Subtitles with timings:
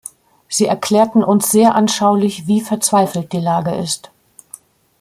[0.49, 4.09] Sie erklärten uns sehr anschaulich, wie verzweifelt die Lage ist.